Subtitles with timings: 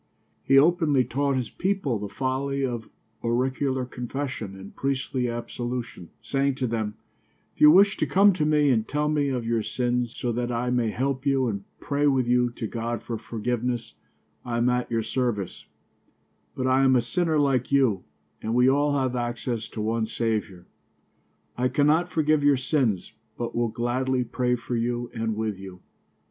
[0.43, 2.89] He openly taught his people the folly of
[3.23, 6.95] auricular confession and priestly absolution, saying to them:
[7.53, 10.51] "If you wish to come to me and tell me of your sins, so that
[10.51, 13.93] I may help you and pray with you to God for forgiveness,
[14.43, 15.67] I am at your service;
[16.55, 18.03] but I am a sinner like you
[18.41, 20.65] and we all have access to one Saviour.
[21.59, 25.79] I cannot forgive your sins, but will gladly pray for you and with you."